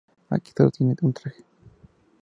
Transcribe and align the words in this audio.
Aquí 0.31 0.51
solo 0.57 0.71
tiene 0.71 0.95
un 1.03 1.13
traje. 1.13 1.45